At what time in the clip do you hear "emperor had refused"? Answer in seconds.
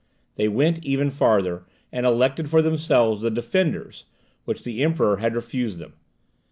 4.81-5.77